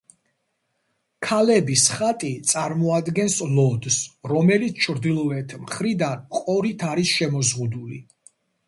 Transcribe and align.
ქალების 1.27 1.83
ხატი 1.97 2.31
წარმოადგენს 2.53 3.37
ლოდს, 3.59 4.01
რომელიც 4.35 4.83
ჩრდილოეთ 4.87 5.55
მხრიდან 5.69 6.27
ყორით 6.41 6.89
არის 6.95 7.15
შემოზღუდული. 7.21 8.05